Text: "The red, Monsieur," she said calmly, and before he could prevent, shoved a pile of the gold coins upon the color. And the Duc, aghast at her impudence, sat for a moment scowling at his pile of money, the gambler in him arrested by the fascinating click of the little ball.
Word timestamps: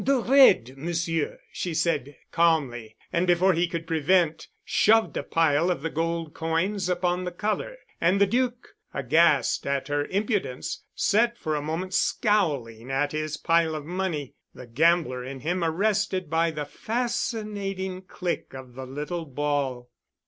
"The 0.03 0.19
red, 0.19 0.77
Monsieur," 0.79 1.37
she 1.51 1.75
said 1.75 2.15
calmly, 2.31 2.95
and 3.13 3.27
before 3.27 3.53
he 3.53 3.67
could 3.67 3.85
prevent, 3.85 4.47
shoved 4.65 5.15
a 5.15 5.21
pile 5.21 5.69
of 5.69 5.83
the 5.83 5.91
gold 5.91 6.33
coins 6.33 6.89
upon 6.89 7.23
the 7.23 7.31
color. 7.31 7.77
And 8.01 8.19
the 8.19 8.25
Duc, 8.25 8.69
aghast 8.95 9.67
at 9.67 9.89
her 9.89 10.05
impudence, 10.05 10.83
sat 10.95 11.37
for 11.37 11.53
a 11.55 11.61
moment 11.61 11.93
scowling 11.93 12.89
at 12.89 13.11
his 13.11 13.37
pile 13.37 13.75
of 13.75 13.85
money, 13.85 14.33
the 14.55 14.65
gambler 14.65 15.23
in 15.23 15.41
him 15.41 15.63
arrested 15.63 16.31
by 16.31 16.49
the 16.49 16.65
fascinating 16.65 18.01
click 18.01 18.55
of 18.55 18.73
the 18.73 18.87
little 18.87 19.27
ball. 19.27 19.91